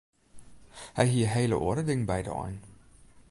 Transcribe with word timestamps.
Hy 0.97 1.05
hie 1.11 1.27
hele 1.33 1.57
oare 1.65 1.83
dingen 1.87 2.07
by 2.09 2.21
de 2.25 2.33
ein. 2.43 2.57